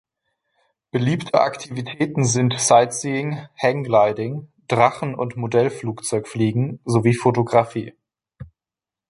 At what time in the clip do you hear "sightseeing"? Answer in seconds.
2.59-3.45